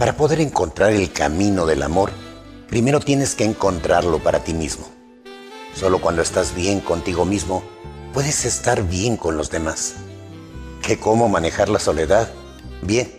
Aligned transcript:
Para 0.00 0.16
poder 0.16 0.40
encontrar 0.40 0.92
el 0.94 1.12
camino 1.12 1.66
del 1.66 1.82
amor, 1.82 2.10
primero 2.70 3.00
tienes 3.00 3.34
que 3.34 3.44
encontrarlo 3.44 4.18
para 4.18 4.42
ti 4.42 4.54
mismo. 4.54 4.88
Solo 5.74 6.00
cuando 6.00 6.22
estás 6.22 6.54
bien 6.54 6.80
contigo 6.80 7.26
mismo, 7.26 7.62
puedes 8.14 8.46
estar 8.46 8.82
bien 8.82 9.18
con 9.18 9.36
los 9.36 9.50
demás. 9.50 9.96
¿Qué 10.80 10.98
cómo 10.98 11.28
manejar 11.28 11.68
la 11.68 11.78
soledad? 11.78 12.30
Bien. 12.80 13.12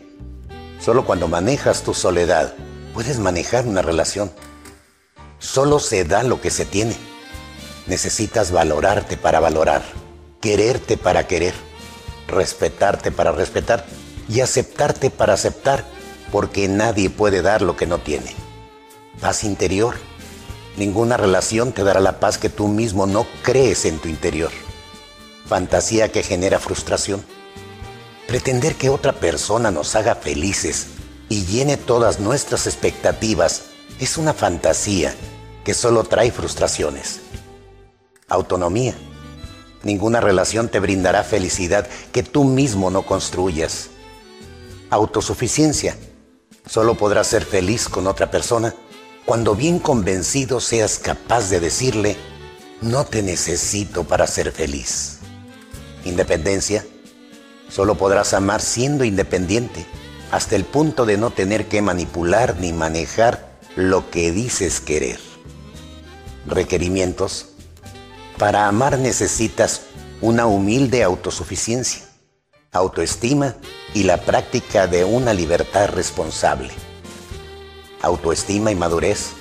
Solo 0.80 1.06
cuando 1.06 1.28
manejas 1.28 1.84
tu 1.84 1.94
soledad, 1.94 2.56
puedes 2.96 3.20
manejar 3.20 3.68
una 3.68 3.84
relación. 3.84 4.32
Solo 5.38 5.78
se 5.78 6.04
da 6.04 6.24
lo 6.24 6.42
que 6.42 6.50
se 6.50 6.66
tiene. 6.66 6.96
Necesitas 7.86 8.52
valorarte 8.52 9.18
para 9.18 9.40
valorar, 9.40 9.84
quererte 10.42 10.98
para 10.98 11.28
querer, 11.28 11.54
respetarte 12.28 13.12
para 13.12 13.32
respetar 13.32 13.86
y 14.28 14.40
aceptarte 14.40 15.12
para 15.12 15.34
aceptar, 15.34 15.86
porque 16.32 16.68
nadie 16.68 17.10
puede 17.10 17.42
dar 17.42 17.62
lo 17.62 17.76
que 17.76 17.86
no 17.86 18.00
tiene. 18.00 18.36
Paz 19.20 19.44
interior. 19.44 19.96
Ninguna 20.78 21.18
relación 21.18 21.74
te 21.74 21.84
dará 21.84 22.00
la 22.00 22.20
paz 22.20 22.38
que 22.38 22.50
tú 22.50 22.68
mismo 22.68 23.06
no 23.06 23.28
crees 23.44 23.86
en 23.86 24.00
tu 24.00 24.08
interior. 24.08 24.52
Fantasía 25.46 26.12
que 26.12 26.24
genera 26.24 26.60
frustración. 26.60 27.24
Pretender 28.28 28.76
que 28.76 28.90
otra 28.90 29.14
persona 29.14 29.72
nos 29.72 29.96
haga 29.96 30.16
felices 30.16 30.88
y 31.28 31.46
llene 31.46 31.76
todas 31.76 32.20
nuestras 32.20 32.68
expectativas 32.68 33.64
es 34.00 34.18
una 34.18 34.34
fantasía 34.34 35.14
que 35.64 35.74
solo 35.74 36.04
trae 36.06 36.32
frustraciones. 36.32 37.20
Autonomía. 38.30 38.96
Ninguna 39.84 40.22
relación 40.22 40.70
te 40.70 40.80
brindará 40.80 41.24
felicidad 41.24 41.88
que 42.12 42.24
tú 42.24 42.44
mismo 42.44 42.90
no 42.90 43.04
construyas. 43.04 43.90
Autosuficiencia. 44.90 45.98
Solo 46.66 46.96
podrás 46.96 47.28
ser 47.28 47.44
feliz 47.44 47.90
con 47.90 48.08
otra 48.08 48.32
persona 48.32 48.74
cuando 49.26 49.56
bien 49.56 49.80
convencido 49.80 50.60
seas 50.60 51.00
capaz 51.00 51.50
de 51.50 51.60
decirle, 51.60 52.18
no 52.82 53.06
te 53.06 53.22
necesito 53.22 54.04
para 54.04 54.26
ser 54.28 54.52
feliz. 54.52 55.20
Independencia. 56.06 56.86
Solo 57.70 57.96
podrás 57.96 58.34
amar 58.34 58.62
siendo 58.62 59.06
independiente, 59.06 59.86
hasta 60.32 60.56
el 60.56 60.66
punto 60.66 61.06
de 61.06 61.18
no 61.18 61.30
tener 61.30 61.68
que 61.68 61.82
manipular 61.82 62.58
ni 62.60 62.74
manejar 62.74 63.58
lo 63.76 64.10
que 64.10 64.32
dices 64.32 64.82
querer. 64.82 65.20
Requerimientos. 66.48 67.50
Para 68.38 68.68
amar 68.68 68.98
necesitas 68.98 69.84
una 70.20 70.48
humilde 70.48 71.04
autosuficiencia, 71.04 72.02
autoestima 72.74 73.56
y 73.94 74.04
la 74.04 74.18
práctica 74.18 74.88
de 74.88 75.04
una 75.04 75.34
libertad 75.34 75.90
responsable. 75.90 76.70
Autoestima 78.02 78.72
y 78.72 78.76
madurez. 78.76 79.32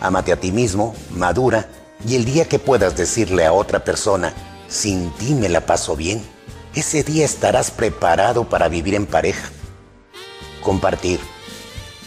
Amate 0.00 0.32
a 0.32 0.40
ti 0.40 0.50
mismo, 0.50 0.94
madura, 1.10 1.68
y 2.06 2.16
el 2.16 2.24
día 2.24 2.48
que 2.48 2.58
puedas 2.58 2.96
decirle 2.96 3.44
a 3.44 3.52
otra 3.52 3.84
persona, 3.84 4.32
sin 4.68 5.10
ti 5.12 5.34
me 5.34 5.50
la 5.50 5.66
paso 5.66 5.96
bien, 5.96 6.22
ese 6.74 7.02
día 7.02 7.26
estarás 7.26 7.70
preparado 7.70 8.48
para 8.48 8.68
vivir 8.68 8.94
en 8.94 9.04
pareja. 9.04 9.50
Compartir. 10.62 11.20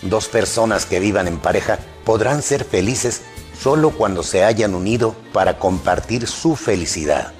Dos 0.01 0.27
personas 0.27 0.87
que 0.87 0.99
vivan 0.99 1.27
en 1.27 1.37
pareja 1.37 1.77
podrán 2.05 2.41
ser 2.41 2.65
felices 2.65 3.21
solo 3.61 3.91
cuando 3.91 4.23
se 4.23 4.43
hayan 4.43 4.73
unido 4.73 5.15
para 5.31 5.59
compartir 5.59 6.27
su 6.27 6.55
felicidad, 6.55 7.31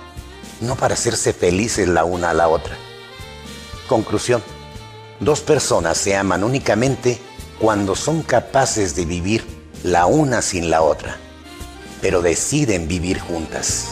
no 0.64 0.76
para 0.76 0.96
hacerse 0.96 1.34
felices 1.34 1.88
la 1.88 2.04
una 2.06 2.32
a 2.32 2.34
la 2.34 2.48
otra. 2.48 2.78
Conclusión. 3.88 4.42
Dos 5.20 5.42
personas 5.42 5.98
se 5.98 6.16
aman 6.16 6.44
únicamente 6.44 7.20
cuando 7.60 7.96
son 7.96 8.24
capaces 8.24 8.96
de 8.96 9.06
vivir 9.06 9.46
la 9.84 10.06
una 10.06 10.42
sin 10.42 10.70
la 10.70 10.82
otra, 10.82 11.18
pero 12.02 12.22
deciden 12.22 12.88
vivir 12.88 13.20
juntas. 13.20 13.90